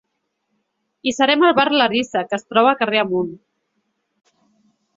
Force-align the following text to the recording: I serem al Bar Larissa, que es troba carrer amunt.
I 1.11 1.13
serem 1.17 1.45
al 1.49 1.53
Bar 1.59 1.65
Larissa, 1.81 2.23
que 2.31 2.37
es 2.39 2.47
troba 2.53 2.73
carrer 2.81 3.03
amunt. 3.03 3.31